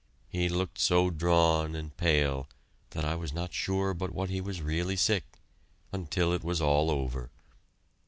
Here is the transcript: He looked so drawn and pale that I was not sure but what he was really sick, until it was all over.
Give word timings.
He 0.29 0.49
looked 0.49 0.79
so 0.79 1.11
drawn 1.11 1.75
and 1.75 1.95
pale 1.95 2.49
that 2.89 3.05
I 3.05 3.13
was 3.13 3.33
not 3.33 3.53
sure 3.53 3.93
but 3.93 4.11
what 4.11 4.31
he 4.31 4.41
was 4.41 4.59
really 4.59 4.95
sick, 4.95 5.37
until 5.93 6.33
it 6.33 6.43
was 6.43 6.59
all 6.59 6.89
over. 6.89 7.29